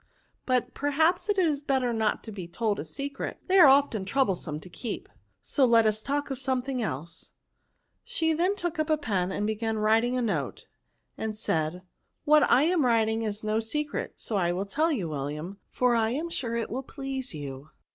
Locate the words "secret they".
2.85-3.59